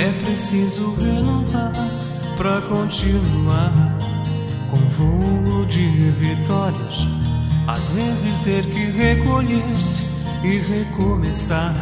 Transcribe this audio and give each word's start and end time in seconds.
É 0.00 0.10
preciso 0.24 0.94
renovar 0.94 1.74
para 2.38 2.58
continuar 2.62 3.70
com 4.70 4.78
voo 4.88 5.66
de 5.66 5.86
vitórias. 6.12 7.06
Às 7.68 7.90
vezes 7.90 8.38
ter 8.38 8.64
que 8.64 8.82
recolher-se 8.92 10.02
e 10.42 10.56
recomeçar 10.56 11.74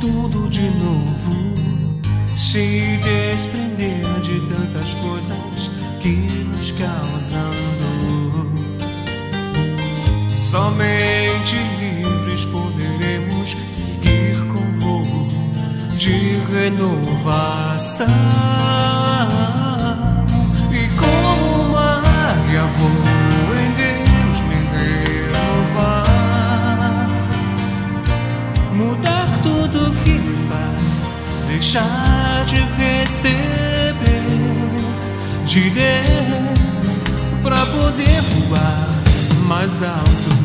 tudo 0.00 0.48
de 0.48 0.68
novo. 0.68 1.54
Se 2.36 2.98
desprender 2.98 4.20
de 4.22 4.40
tantas 4.52 4.92
coisas 4.94 5.70
que 6.00 6.16
nos 6.56 6.72
causam 6.72 7.52
dor. 7.78 8.48
Somente 10.36 11.75
renovação. 17.16 18.06
E 20.70 20.88
como 20.96 21.70
uma 21.70 22.02
águia 22.30 22.64
vou 22.78 23.56
em 23.56 23.72
Deus 23.72 24.40
me 24.42 24.56
renovar. 24.76 26.06
Mudar 28.72 29.28
tudo 29.42 29.96
que 30.02 30.10
me 30.10 30.36
faz 30.48 31.00
deixar 31.46 32.44
de 32.44 32.60
receber 32.76 33.46
de 35.44 35.70
Deus 35.70 37.00
para 37.42 37.64
poder 37.66 38.20
voar 38.20 38.88
mais 39.46 39.82
alto 39.82 40.35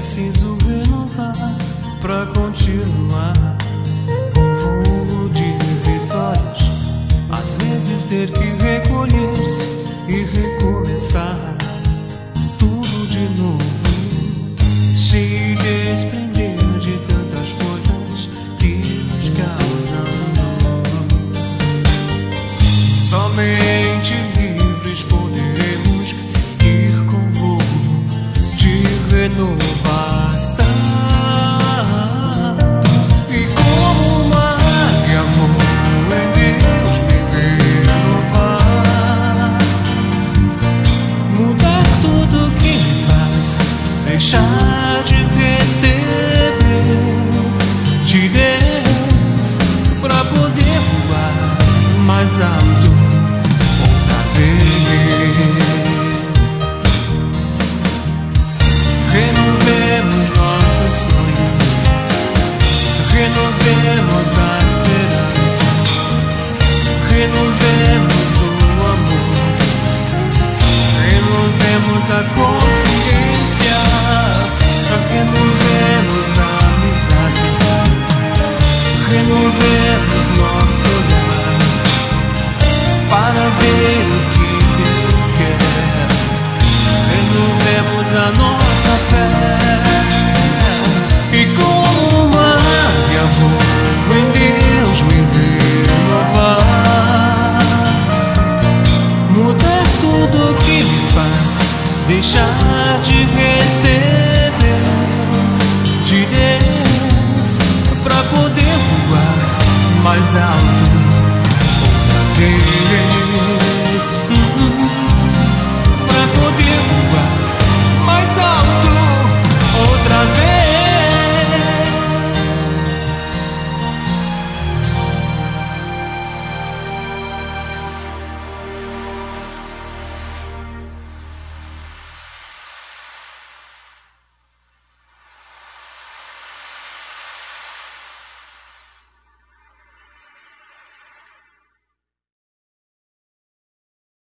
preciso 0.00 0.56
renovar 0.66 1.36
para 2.00 2.24
continuar 2.32 3.34
voo 4.34 5.28
de 5.28 5.52
vitórias. 5.84 6.60
Às 7.30 7.56
vezes 7.56 8.04
ter 8.04 8.30
que 8.32 8.62
recolher-se 8.62 9.68
e 10.08 10.24
recomeçar 10.24 10.49
deixar 44.30 45.02
de 45.04 45.16
receber. 45.36 46.54
De 48.04 48.28
Deus 48.28 49.58
para 50.00 50.24
poder 50.24 50.80
voar 51.08 51.58
mais 52.06 52.40
alto 52.40 52.90
outra 53.82 54.20
vez. 54.34 54.70
Renovemos 59.12 60.24
nossos 60.38 60.94
sonhos, 61.08 61.74
renovemos 63.12 64.28
a 64.38 64.58
esperança, 64.66 65.70
renovemos 67.10 68.32
o 68.38 68.86
amor, 68.86 69.34
renovemos 71.10 72.04
a 72.10 72.22
consciência, 72.34 73.29
renovemos 79.10 80.24
nosso 80.38 80.86
olhar 80.86 81.58
para 83.10 83.44
ver 83.58 84.02
o 84.06 84.20
que 84.30 84.48
Deus 84.78 85.24
quer. 85.36 85.80
Renovemos 87.10 88.08
a 88.14 88.30
nossa 88.38 88.92
fé 89.10 89.28
E 91.32 91.46
como 91.56 92.26
uma 92.26 92.50
águia 92.54 93.24
vou 93.38 93.60
em 94.16 94.26
Deus 94.32 94.96
me 95.02 95.18
renovar 95.86 96.62
Mudar 99.30 99.84
tudo 100.00 100.38
que 100.58 100.76
me 100.84 101.00
faz 101.12 101.52
Deixar 102.08 103.00
de 103.02 103.16
receber 103.24 103.49
mais 110.10 110.34
alto. 110.34 110.64
Outra 111.82 112.34
vez 112.34 113.09